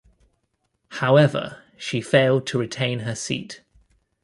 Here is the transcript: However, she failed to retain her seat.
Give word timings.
However, 0.93 1.61
she 1.77 2.01
failed 2.01 2.47
to 2.47 2.57
retain 2.57 3.01
her 3.01 3.13
seat. 3.13 3.61